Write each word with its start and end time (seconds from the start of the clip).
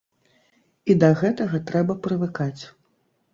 І 0.93 0.95
да 1.03 1.09
гэтага 1.19 1.61
трэба 1.71 1.97
прывыкаць. 2.09 2.61